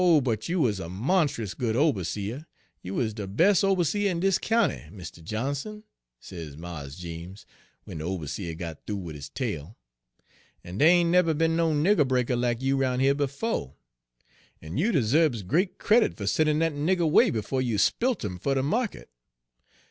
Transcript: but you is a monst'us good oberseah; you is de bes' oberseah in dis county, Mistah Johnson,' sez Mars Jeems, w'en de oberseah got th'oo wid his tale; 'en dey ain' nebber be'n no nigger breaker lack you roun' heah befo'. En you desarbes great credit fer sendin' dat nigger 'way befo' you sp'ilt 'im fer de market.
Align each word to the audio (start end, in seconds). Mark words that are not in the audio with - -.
but 0.23 0.49
you 0.49 0.65
is 0.65 0.79
a 0.79 0.89
monst'us 0.89 1.53
good 1.55 1.75
oberseah; 1.75 2.47
you 2.81 2.99
is 2.99 3.13
de 3.13 3.27
bes' 3.27 3.61
oberseah 3.63 4.09
in 4.09 4.19
dis 4.19 4.39
county, 4.39 4.87
Mistah 4.91 5.21
Johnson,' 5.21 5.83
sez 6.19 6.57
Mars 6.57 6.97
Jeems, 6.97 7.45
w'en 7.85 7.99
de 7.99 8.03
oberseah 8.05 8.57
got 8.57 8.87
th'oo 8.87 8.95
wid 8.95 9.13
his 9.15 9.29
tale; 9.29 9.77
'en 10.65 10.79
dey 10.79 10.89
ain' 10.89 11.11
nebber 11.11 11.35
be'n 11.35 11.55
no 11.55 11.71
nigger 11.71 12.07
breaker 12.07 12.35
lack 12.35 12.63
you 12.63 12.77
roun' 12.77 12.99
heah 12.99 13.13
befo'. 13.13 13.75
En 14.59 14.75
you 14.75 14.91
desarbes 14.91 15.45
great 15.45 15.77
credit 15.77 16.15
fer 16.17 16.25
sendin' 16.25 16.57
dat 16.57 16.73
nigger 16.73 17.07
'way 17.07 17.29
befo' 17.29 17.59
you 17.59 17.77
sp'ilt 17.77 18.25
'im 18.25 18.39
fer 18.39 18.55
de 18.55 18.63
market. 18.63 19.07